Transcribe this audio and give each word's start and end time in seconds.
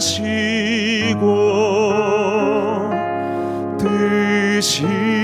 하시고 0.00 1.20
뜻이 3.78 5.19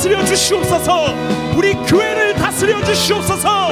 다스려 0.00 0.24
주시옵소서. 0.24 1.14
우리 1.54 1.74
교회를 1.74 2.32
다스려 2.32 2.82
주시옵소서. 2.82 3.70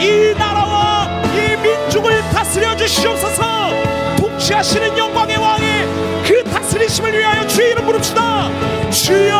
이 0.00 0.34
나라와 0.36 1.08
이 1.36 1.56
민족을 1.62 2.20
다스려 2.32 2.76
주시옵소서. 2.76 3.70
통치하시는 4.16 4.98
영광의 4.98 5.36
왕의 5.36 5.86
그 6.26 6.42
다스리심을 6.50 7.16
위하여 7.16 7.46
주의 7.46 7.70
이름 7.70 7.86
부릅시다. 7.86 8.50
주여! 8.90 9.36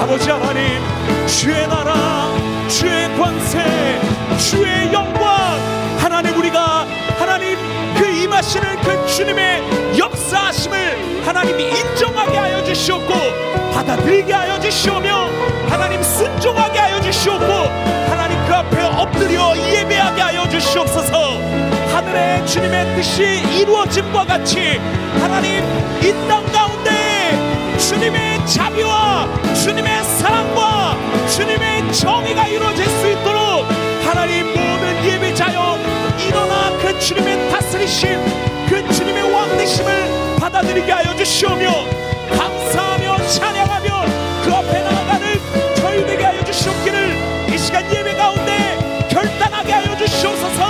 아버지 0.00 0.30
하나님 0.30 0.80
주의 1.26 1.68
나라 1.68 2.32
주의 2.66 3.14
권세 3.18 4.00
주의 4.38 4.90
영광. 4.90 5.28
하나님 5.98 6.34
우리가 6.38 6.86
하나님 7.18 7.58
그 7.94 8.06
임하시는 8.06 8.80
그 8.80 9.06
주님의 9.06 9.98
역사하심을 10.30 11.26
하나님이 11.26 11.64
인정하게 11.64 12.36
하여 12.36 12.62
주시옵고 12.62 13.12
받아들이게 13.74 14.32
하여 14.32 14.60
주시오며 14.60 15.28
하나님 15.68 16.00
순종하게 16.02 16.78
하여 16.78 17.00
주시옵고 17.00 17.44
하나님 18.08 18.38
그 18.46 18.54
앞에 18.54 18.80
엎드려 18.80 19.56
예배하게 19.56 20.20
하여 20.22 20.48
주시옵소서. 20.48 21.38
하늘의 21.92 22.46
주님의 22.46 22.94
뜻이 22.96 23.22
이루어짐과 23.58 24.24
같이 24.26 24.80
하나님 25.20 25.64
이 26.00 26.12
땅 26.28 26.44
가운데 26.52 27.76
주님의 27.78 28.46
자비와 28.46 29.26
주님의 29.64 30.04
사랑과 30.04 30.96
주님의 31.28 31.92
정의가 31.92 32.46
이루어질 32.46 32.84
수 32.86 33.10
있도록 33.10 33.66
하나님 34.06 34.46
모든 34.46 35.04
예배자여 35.04 35.78
일어나 36.28 36.70
그 36.80 36.96
주님의 37.00 37.50
다스리심 37.50 38.59
그 38.70 38.94
주님의 38.94 39.34
왕되심을 39.34 40.36
받아들이게 40.38 40.92
하여 40.92 41.16
주시오며 41.16 41.68
감사하며 42.30 43.26
찬양하며 43.26 44.04
그 44.44 44.54
앞에 44.54 44.82
나아가는 44.84 45.74
저희에게 45.74 46.24
하여 46.24 46.44
주시옵기를 46.44 47.52
이 47.52 47.58
시간 47.58 47.84
예배 47.92 48.14
가운데 48.14 48.78
결단하게 49.10 49.72
하여 49.72 49.96
주시옵소서 49.96 50.69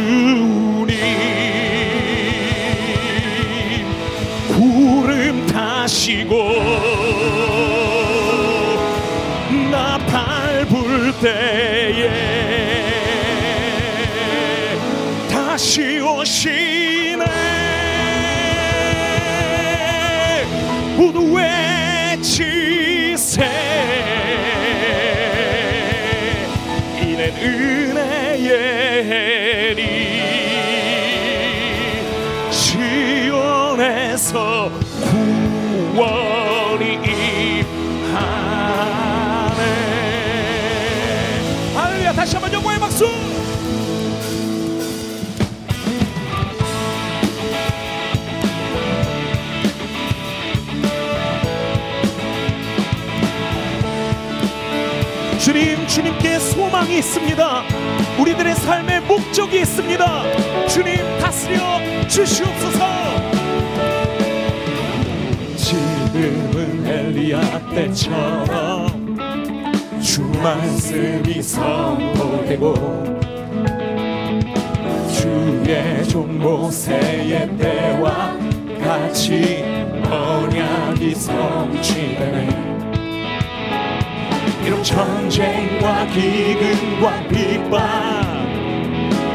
구름 4.48 5.46
타시고 5.46 6.79
주님, 55.90 56.14
주님께 56.20 56.40
소망이 56.40 57.00
있습니다. 57.00 57.64
우리들의 58.20 58.56
삶의 58.56 59.02
목적이 59.02 59.62
있습니다. 59.62 60.68
주님, 60.68 60.96
다스려 61.20 61.58
주시옵소서. 62.08 62.86
지금은 65.58 66.86
엘리야 66.86 67.42
때처럼 67.74 69.18
주 70.02 70.22
말씀이 70.22 71.42
선포되고 71.42 72.74
주의 75.12 76.08
종 76.08 76.40
모세의 76.40 77.58
때와 77.58 78.38
같이 78.80 79.64
언약이 80.10 81.16
성취되네 81.16 82.69
비록 84.64 84.84
전쟁과 84.84 86.06
기근과 86.08 87.28
핍박 87.30 87.80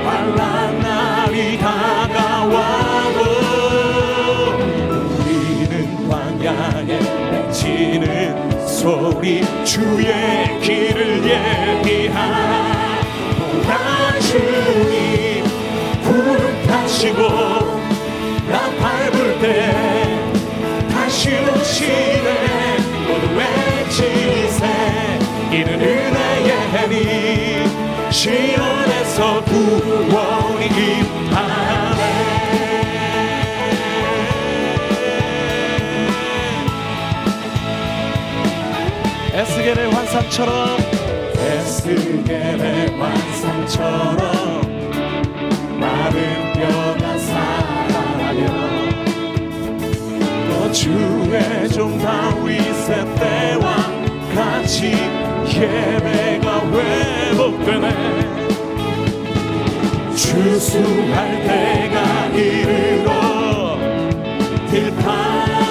환란 0.05 0.79
날이 0.81 1.59
다가와도 1.59 3.21
우리는 5.21 6.09
광야에 6.09 6.99
외치는 7.33 8.67
소리 8.67 9.43
주의 9.65 10.61
길을 10.61 11.25
예비하라 11.25 12.75
보라 13.53 14.19
주님 14.21 15.45
구름 16.03 16.67
타시고 16.67 17.54
에스겔의 39.65 39.91
환상처럼. 39.93 40.77
에스겔의 41.39 42.99
환상처럼 42.99 44.61
마른 45.81 46.53
뼈가 46.53 47.17
살아나며 47.17 48.43
또 50.51 50.71
주의 50.71 51.67
종 51.71 51.99
다윗의 51.99 53.15
때와 53.15 53.65
같이 54.35 54.93
예배가 55.49 56.47
회복되네. 56.71 57.87
주수할 60.15 61.43
때가 61.47 62.27
이르러 62.37 63.79
들판 64.71 65.64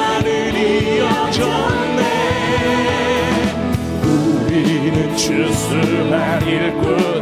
주수할 5.69 6.44
일꾼 6.48 7.12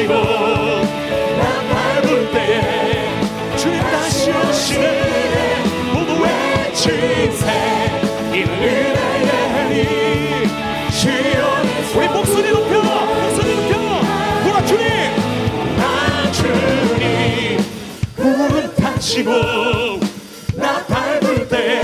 타시고 0.00 0.14
나 0.14 1.42
밟을 1.68 2.32
때 2.32 3.08
주님 3.56 3.80
다시 3.82 4.30
오시네. 4.30 5.62
모두 5.92 6.22
외치세 6.22 7.46
이는 8.32 8.96
은혜의 9.66 10.48
시온 10.90 11.44
우리 11.94 12.08
목소리 12.08 12.50
높여 12.50 12.82
목소리 12.82 13.56
높여. 13.56 13.78
보라 14.44 14.64
주님. 14.64 14.86
나 15.76 16.32
주님. 16.32 17.58
구름 18.16 18.74
타시고 18.76 19.30
나 20.54 20.82
밟을 20.86 21.46
때 21.48 21.79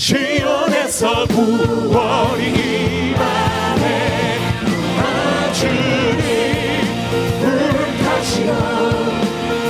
시온에서 0.00 1.26
구원이 1.26 2.46
임하네 3.10 4.38
나 4.96 5.52
주님 5.52 6.80
구름 7.38 7.98
타시고 7.98 8.50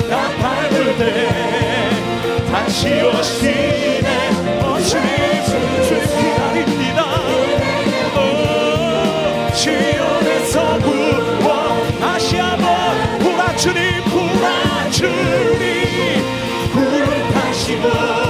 나 0.09 0.31
밟을 0.41 0.97
때 0.99 1.03
다시 2.49 3.03
오시네 3.03 4.09
오시네 4.73 5.43
주님 5.89 6.01
기다립니다 6.17 7.01
오, 8.15 9.53
시온에서 9.53 10.79
구원 10.79 11.99
다시 11.99 12.37
한번 12.37 13.19
보라 13.19 13.57
주님 13.57 14.05
보라 14.05 14.91
주님. 14.93 16.23
구름 16.73 17.31
타시고 17.33 18.30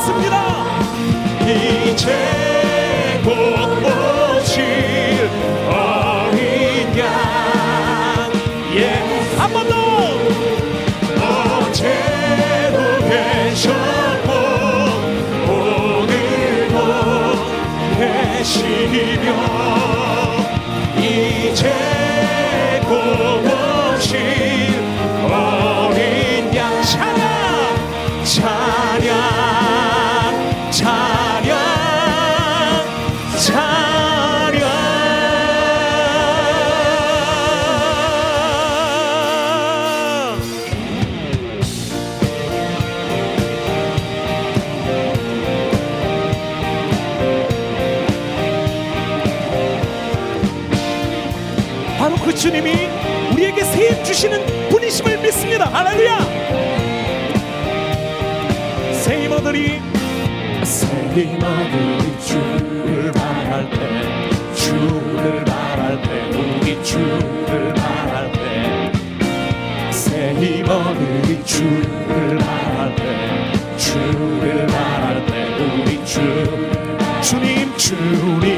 믿습니다. 0.00 0.64
이제 1.90 2.39
주를 71.44 72.36
말할 72.36 72.96
때 72.96 73.52
주를 73.76 74.66
말할 74.66 75.26
때 75.26 75.56
우리 75.58 76.04
주 76.04 76.20
주님 77.22 77.76
주님 77.76 78.49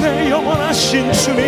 내 0.00 0.30
영원하신 0.30 1.12
주님 1.12 1.44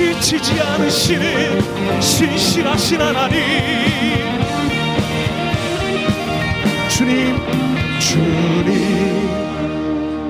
지치지 0.00 0.58
않으시는 0.60 2.00
신실하신 2.00 3.02
하나님. 3.02 3.38
주님 6.88 7.36
주님 7.98 8.70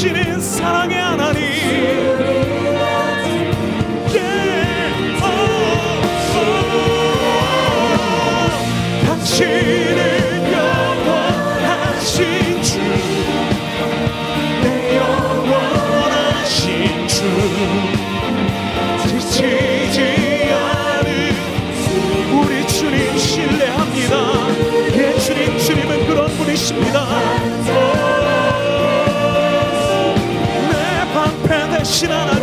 Shiri. 0.00 0.29
Krishna 32.00 32.39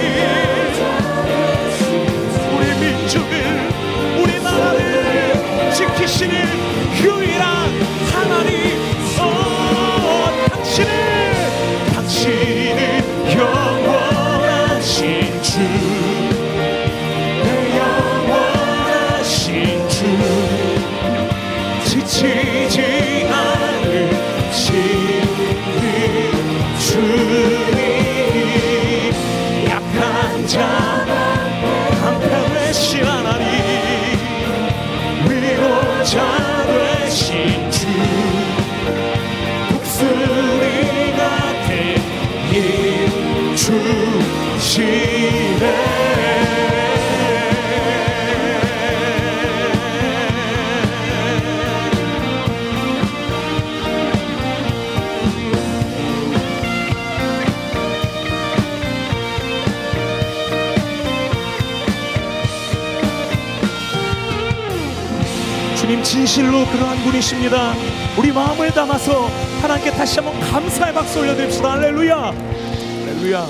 주님 65.88 66.04
진실로 66.04 66.66
그러한 66.66 67.02
분이십니다. 67.02 67.74
우리 68.20 68.34
마음을 68.34 68.70
담아서 68.72 69.28
하나님께 69.62 69.92
다시 69.92 70.20
한번 70.20 70.38
감사의 70.52 70.94
박수 70.94 71.22
올려드립시다. 71.22 71.72
할렐루야. 71.72 72.18
할렐루야. 72.24 73.48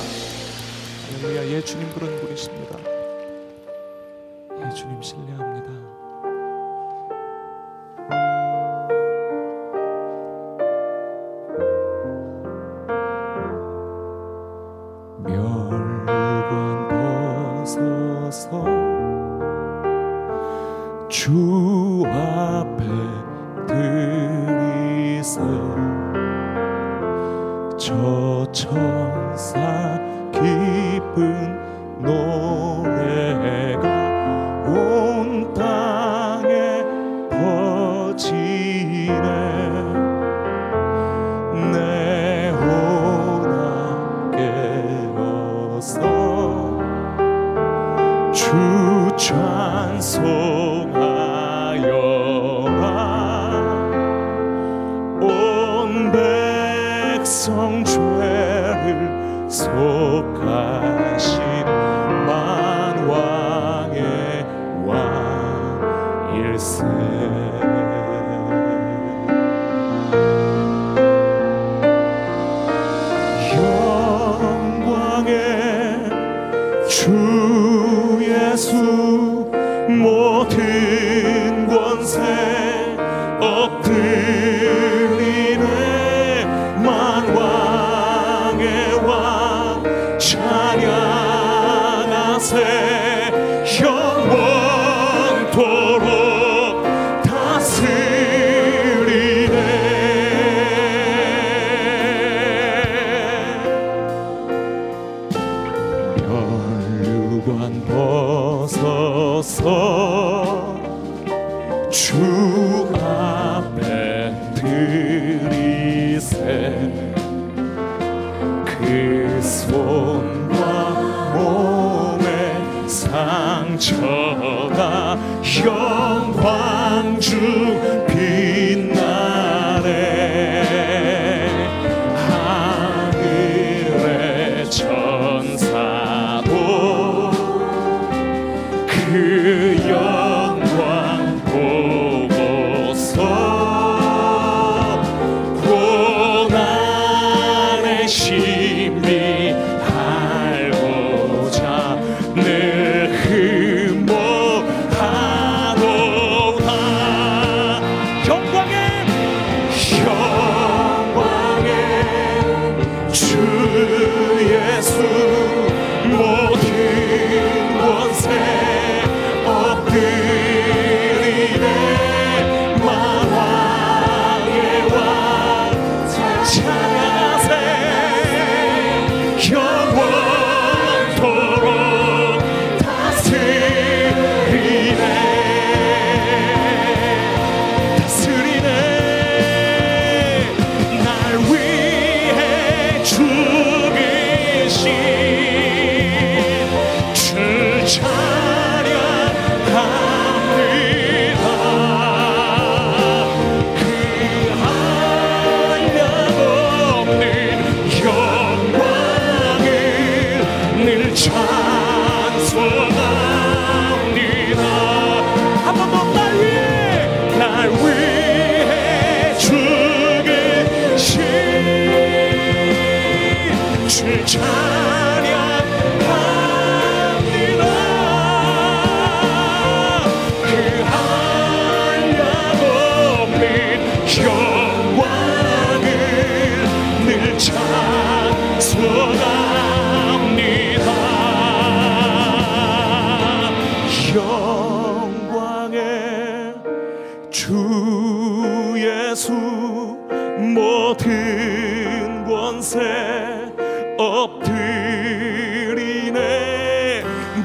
할렐루야. 1.14 1.48
예, 1.48 1.62
주님 1.64 1.90
그런 1.96 2.16
분이십니다. 2.22 2.78
예, 4.64 4.76
주님 4.76 5.02
신뢰. 5.02 5.27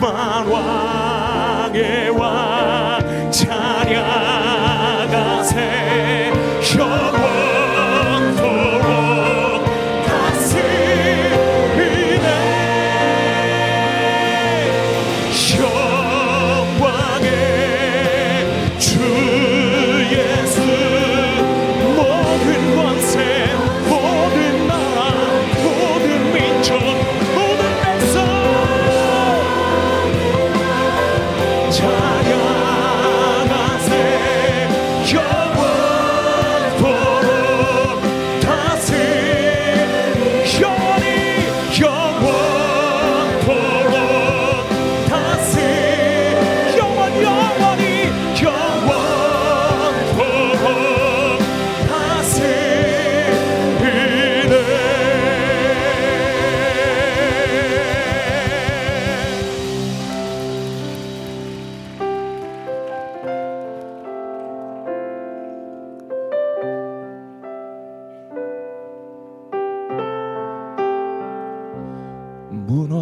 만왕의 0.03 1.71
왕 2.11 3.31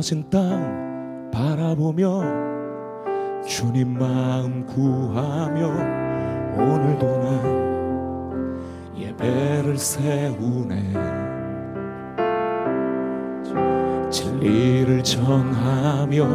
무너진 0.00 0.24
땅 0.30 1.30
바라보며 1.30 2.22
주님 3.46 3.98
마음 3.98 4.64
구하며 4.64 5.66
오늘도 6.56 7.06
난 7.22 8.62
예배를 8.96 9.76
세우네. 9.76 10.94
진리를 14.10 15.02
전하며 15.04 16.26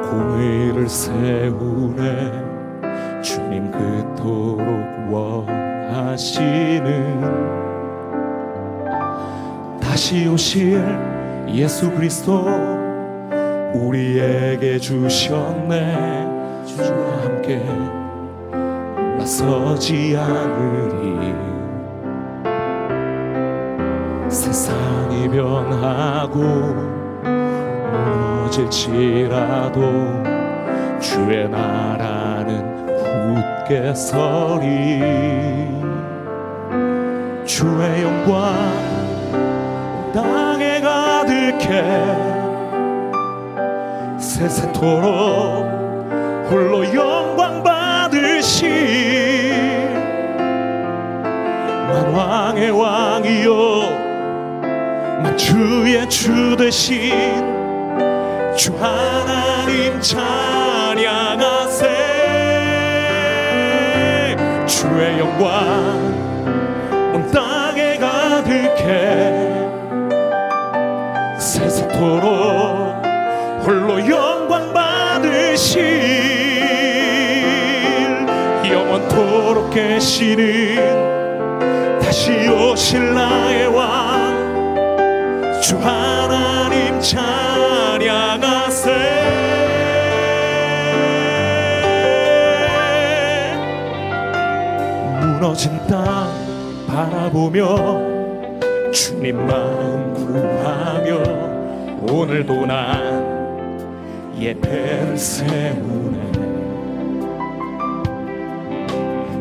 공의를 0.00 0.88
세우네. 0.88 2.32
주님 3.20 3.70
그토록 3.70 5.12
원하시는 5.12 6.32
다시 9.82 10.26
오실 10.26 11.11
예수 11.48 11.90
그리스도 11.90 12.44
우리에게 13.74 14.78
주셨네. 14.78 16.64
주와 16.66 17.22
함께 17.24 17.62
나서지 19.18 20.16
않으리. 20.16 21.34
세상이 24.28 25.28
변하고 25.28 26.38
무너질지라도 28.50 29.80
주의 31.00 31.48
나라는 31.48 32.86
굳게 33.66 33.94
서리. 33.94 35.00
주의 37.44 38.02
영광 38.02 39.01
가득해 41.62 41.82
세세토록 44.18 45.70
홀로 46.50 46.84
영광 46.94 47.62
받으시 47.62 48.66
만왕의 51.88 52.70
왕이요. 52.70 53.52
만주의 55.22 56.08
주 56.08 56.56
되신 56.56 57.12
주 58.56 58.74
하나님 58.78 60.00
찬양하세. 60.00 61.86
주의 64.66 65.18
영광 65.18 66.01
세세토록 71.82 73.02
홀로 73.64 73.98
영광 74.08 74.72
받으실 74.72 75.80
영원토록 78.70 79.70
계시는 79.70 80.76
다시 82.00 82.48
오실 82.48 83.14
나의 83.14 83.66
왕 83.68 84.42
주 85.62 85.78
하나님 85.78 87.00
찬양하세. 87.00 88.90
무너진 95.20 95.78
땅 95.86 96.28
바라보며 96.86 97.76
주님 98.92 99.46
마음 99.46 100.12
구하며 100.14 101.51
오늘도 102.10 102.66
난 102.66 104.34
예배를 104.36 105.16
세우네. 105.16 106.32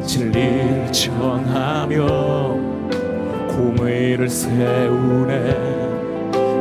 진리를 0.05 0.91
전하며 0.91 2.05
공의를 3.49 4.29
세우네. 4.29 5.71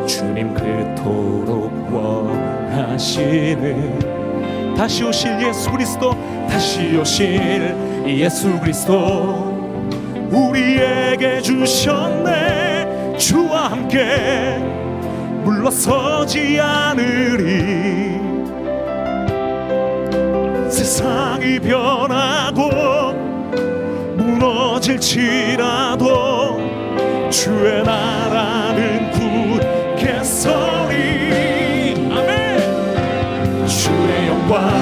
주님 0.06 0.54
그토록 0.54 1.70
원하시는 1.92 3.98
다시 4.74 5.04
오실 5.04 5.46
예수 5.46 5.70
그리스도 5.70 6.12
다시 6.48 6.96
오실 6.96 7.76
예수 8.06 8.58
그리스도. 8.58 9.50
우리에게 10.30 11.42
주셨네. 11.42 13.18
주와 13.18 13.72
함께 13.72 14.69
물러서지 15.60 16.58
않으리. 16.58 18.18
세상이 20.70 21.60
변하고 21.60 23.12
무너질지라도 24.16 25.58
주의 27.30 27.82
나라는 27.82 29.10
굳게 29.10 30.24
서리 30.24 32.08
아멘. 32.10 33.66
주의 33.66 34.28
영광 34.28 34.79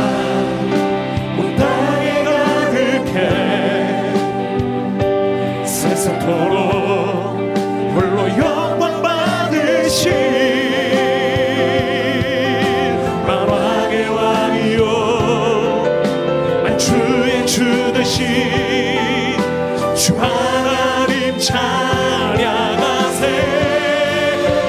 주 20.08 20.16
하나님 20.16 21.38
찬양하세 21.38 21.66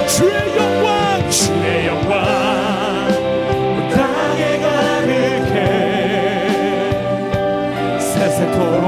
주의 0.05 0.57
영광! 0.57 1.29
주의 1.29 1.87
영광. 1.87 3.07
온 3.47 3.87
땅에 3.89 4.59
가득해. 4.59 5.57
세세토록 8.01 8.83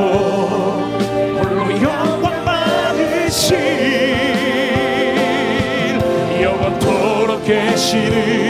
홀로 1.40 1.72
영광 1.82 2.44
받으신 2.44 3.56
영원토록 6.42 7.46
계시는 7.46 8.41